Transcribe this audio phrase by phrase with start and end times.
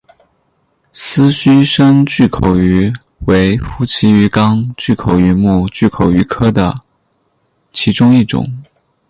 [0.93, 2.91] 丝须深巨口鱼
[3.27, 6.73] 为辐鳍鱼纲巨口鱼目巨口鱼科的
[7.71, 8.51] 其中一种。